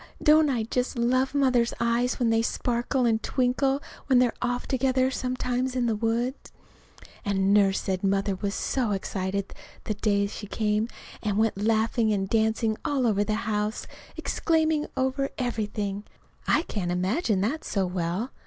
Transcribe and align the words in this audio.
Don't 0.23 0.49
I 0.49 0.63
just 0.63 0.97
love 0.97 1.35
Mother's 1.35 1.75
eyes 1.79 2.17
when 2.17 2.31
they 2.31 2.41
sparkle 2.41 3.05
and 3.05 3.21
twinkle 3.21 3.83
when 4.07 4.17
we're 4.19 4.33
off 4.41 4.65
together 4.67 5.11
sometimes 5.11 5.75
in 5.75 5.85
the 5.85 5.95
woods?) 5.95 6.51
And 7.23 7.53
Nurse 7.53 7.79
said 7.81 8.03
Mother 8.03 8.35
was 8.35 8.55
so 8.55 8.93
excited 8.93 9.53
the 9.83 9.93
day 9.93 10.25
she 10.25 10.47
came, 10.47 10.87
and 11.21 11.37
went 11.37 11.55
laughing 11.63 12.11
and 12.11 12.27
dancing 12.27 12.77
all 12.83 13.05
over 13.05 13.23
the 13.23 13.45
house, 13.45 13.85
exclaiming 14.17 14.87
over 14.97 15.29
everything. 15.37 16.03
(I 16.47 16.63
can't 16.63 16.91
imagine 16.91 17.41
that 17.41 17.63
so 17.63 17.85
well. 17.85 18.31